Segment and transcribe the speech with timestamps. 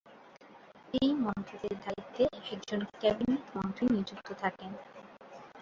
[0.93, 4.71] এই মন্ত্রকের দায়িত্বে একজন ক্যাবিনেট মন্ত্রী নিযুক্ত থাকেন।